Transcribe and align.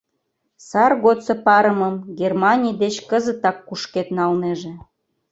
Сар 0.67 0.91
годсо 1.03 1.33
парымым 1.45 1.95
Германий 2.19 2.75
деч 2.83 2.95
кызытак 3.09 3.57
кушкед 3.67 4.07
налнеже. 4.17 4.73